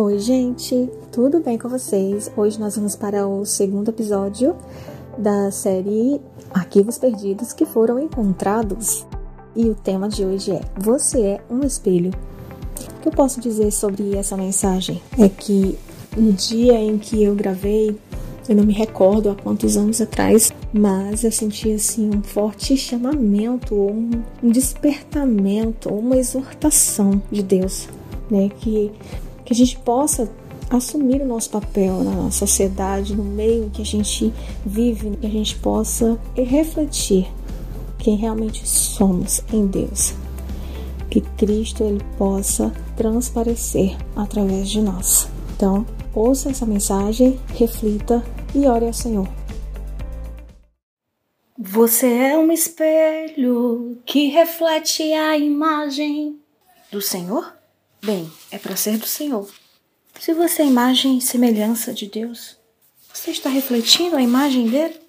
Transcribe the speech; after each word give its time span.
Oi, 0.00 0.16
gente, 0.20 0.88
tudo 1.10 1.40
bem 1.40 1.58
com 1.58 1.68
vocês? 1.68 2.30
Hoje 2.36 2.60
nós 2.60 2.76
vamos 2.76 2.94
para 2.94 3.26
o 3.26 3.44
segundo 3.44 3.88
episódio 3.88 4.54
da 5.18 5.50
série 5.50 6.20
Arquivos 6.54 6.96
Perdidos 6.98 7.52
que 7.52 7.66
foram 7.66 7.98
encontrados. 7.98 9.04
E 9.56 9.68
o 9.68 9.74
tema 9.74 10.08
de 10.08 10.24
hoje 10.24 10.52
é: 10.52 10.60
Você 10.78 11.20
é 11.22 11.40
um 11.50 11.66
espelho. 11.66 12.12
O 12.96 13.00
que 13.00 13.08
eu 13.08 13.12
posso 13.12 13.40
dizer 13.40 13.72
sobre 13.72 14.14
essa 14.14 14.36
mensagem 14.36 15.02
é 15.18 15.28
que 15.28 15.76
no 16.16 16.32
dia 16.32 16.74
em 16.74 16.96
que 16.96 17.24
eu 17.24 17.34
gravei, 17.34 17.98
eu 18.48 18.54
não 18.54 18.62
me 18.62 18.72
recordo 18.72 19.30
há 19.30 19.34
quantos 19.34 19.76
anos 19.76 20.00
atrás, 20.00 20.52
mas 20.72 21.24
eu 21.24 21.32
senti 21.32 21.72
assim 21.72 22.08
um 22.08 22.22
forte 22.22 22.76
chamamento, 22.76 23.74
um, 23.74 24.10
despertamento, 24.44 25.88
uma 25.92 26.16
exortação 26.16 27.20
de 27.32 27.42
Deus, 27.42 27.88
né? 28.30 28.48
Que 28.60 28.92
que 29.48 29.54
a 29.54 29.56
gente 29.56 29.78
possa 29.78 30.30
assumir 30.68 31.22
o 31.22 31.26
nosso 31.26 31.48
papel 31.48 32.04
na 32.04 32.30
sociedade, 32.30 33.16
no 33.16 33.24
meio 33.24 33.70
que 33.70 33.80
a 33.80 33.84
gente 33.84 34.30
vive, 34.64 35.16
que 35.16 35.26
a 35.26 35.30
gente 35.30 35.56
possa 35.56 36.20
refletir 36.36 37.26
quem 37.98 38.14
realmente 38.14 38.68
somos 38.68 39.42
em 39.50 39.66
Deus. 39.66 40.12
Que 41.08 41.22
Cristo 41.22 41.82
ele 41.82 42.04
possa 42.18 42.70
transparecer 42.94 43.96
através 44.14 44.68
de 44.68 44.82
nós. 44.82 45.30
Então, 45.56 45.86
ouça 46.14 46.50
essa 46.50 46.66
mensagem, 46.66 47.40
reflita 47.54 48.22
e 48.54 48.66
ore 48.66 48.84
ao 48.84 48.92
Senhor. 48.92 49.26
Você 51.58 52.06
é 52.06 52.36
um 52.36 52.52
espelho 52.52 53.96
que 54.04 54.26
reflete 54.26 55.10
a 55.14 55.38
imagem 55.38 56.38
do 56.92 57.00
Senhor? 57.00 57.57
Bem, 58.02 58.30
é 58.50 58.58
para 58.58 58.76
ser 58.76 58.96
do 58.96 59.06
Senhor. 59.06 59.50
Se 60.20 60.32
você 60.32 60.62
é 60.62 60.66
imagem 60.66 61.18
e 61.18 61.20
semelhança 61.20 61.92
de 61.92 62.06
Deus, 62.06 62.56
você 63.12 63.32
está 63.32 63.48
refletindo 63.48 64.16
a 64.16 64.22
imagem 64.22 64.68
dele? 64.68 65.00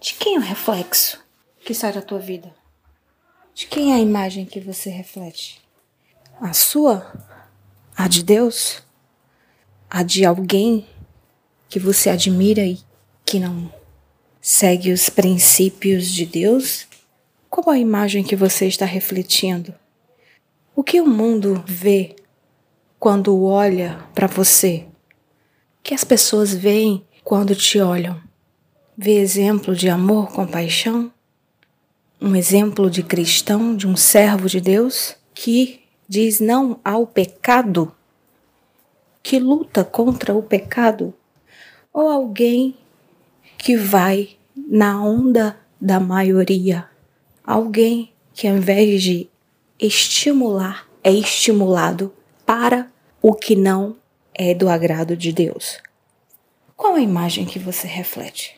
De 0.00 0.14
quem 0.14 0.36
é 0.36 0.38
o 0.38 0.42
reflexo 0.42 1.22
que 1.64 1.72
sai 1.72 1.92
da 1.92 2.02
tua 2.02 2.18
vida? 2.18 2.54
De 3.54 3.66
quem 3.66 3.92
é 3.92 3.96
a 3.96 4.00
imagem 4.00 4.44
que 4.44 4.60
você 4.60 4.90
reflete? 4.90 5.62
A 6.40 6.52
sua? 6.52 7.12
A 7.96 8.08
de 8.08 8.24
Deus? 8.24 8.82
A 9.88 10.02
de 10.02 10.24
alguém 10.24 10.86
que 11.68 11.78
você 11.78 12.10
admira 12.10 12.64
e 12.64 12.80
que 13.24 13.38
não 13.38 13.72
segue 14.40 14.92
os 14.92 15.08
princípios 15.08 16.08
de 16.08 16.26
Deus? 16.26 16.88
Qual 17.48 17.70
a 17.70 17.78
imagem 17.78 18.24
que 18.24 18.34
você 18.34 18.66
está 18.66 18.84
refletindo? 18.84 19.74
O 20.76 20.82
que 20.82 21.00
o 21.00 21.06
mundo 21.06 21.62
vê 21.64 22.16
quando 22.98 23.44
olha 23.44 23.96
para 24.12 24.26
você? 24.26 24.84
O 25.78 25.84
que 25.84 25.94
as 25.94 26.02
pessoas 26.02 26.52
veem 26.52 27.06
quando 27.22 27.54
te 27.54 27.78
olham? 27.78 28.20
Vê 28.98 29.12
exemplo 29.12 29.76
de 29.76 29.88
amor, 29.88 30.32
compaixão? 30.32 31.12
Um 32.20 32.34
exemplo 32.34 32.90
de 32.90 33.04
cristão, 33.04 33.76
de 33.76 33.86
um 33.86 33.94
servo 33.94 34.48
de 34.48 34.60
Deus 34.60 35.14
que 35.32 35.80
diz 36.08 36.40
não 36.40 36.80
ao 36.84 37.06
pecado? 37.06 37.94
Que 39.22 39.38
luta 39.38 39.84
contra 39.84 40.34
o 40.34 40.42
pecado? 40.42 41.14
Ou 41.92 42.08
alguém 42.08 42.76
que 43.56 43.76
vai 43.76 44.30
na 44.56 45.00
onda 45.00 45.56
da 45.80 46.00
maioria? 46.00 46.90
Alguém 47.44 48.12
que 48.32 48.48
ao 48.48 48.56
invés 48.56 49.00
de 49.00 49.30
estimular 49.78 50.86
é 51.02 51.12
estimulado 51.12 52.12
para 52.46 52.90
o 53.20 53.34
que 53.34 53.56
não 53.56 53.96
é 54.34 54.54
do 54.54 54.68
agrado 54.68 55.16
de 55.16 55.32
Deus. 55.32 55.78
Qual 56.76 56.94
a 56.94 57.00
imagem 57.00 57.44
que 57.44 57.58
você 57.58 57.86
reflete? 57.86 58.56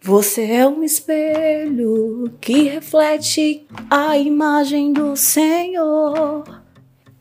Você 0.00 0.42
é 0.42 0.66
um 0.66 0.82
espelho 0.82 2.32
que 2.40 2.64
reflete 2.64 3.66
a 3.88 4.18
imagem 4.18 4.92
do 4.92 5.14
Senhor. 5.16 6.62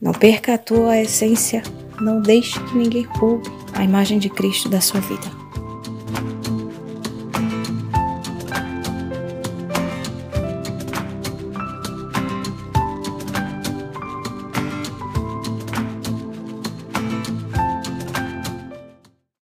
Não 0.01 0.13
perca 0.13 0.55
a 0.55 0.57
tua 0.57 0.97
essência, 0.97 1.61
não 1.99 2.19
deixe 2.21 2.59
que 2.65 2.75
ninguém 2.75 3.03
roube 3.03 3.47
a 3.73 3.83
imagem 3.83 4.17
de 4.17 4.29
Cristo 4.29 4.67
da 4.67 4.81
sua 4.81 4.99
vida. 4.99 5.40